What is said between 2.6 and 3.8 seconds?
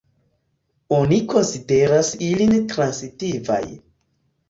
transitivaj.